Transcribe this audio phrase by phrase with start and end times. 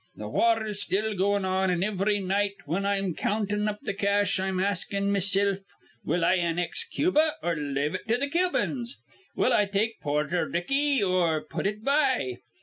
[0.15, 4.39] Th' war is still goin' on; an' ivry night, whin I'm countin' up the cash,
[4.39, 5.59] I'm askin' mesilf
[6.03, 8.99] will I annex Cubia or lave it to the Cubians?
[9.35, 12.37] Will I take Porther Ricky or put it by?